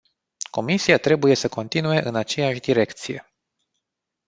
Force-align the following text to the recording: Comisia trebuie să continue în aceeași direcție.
Comisia 0.49 0.97
trebuie 0.99 1.35
să 1.35 1.47
continue 1.47 2.01
în 2.07 2.15
aceeași 2.15 2.59
direcție. 2.59 3.33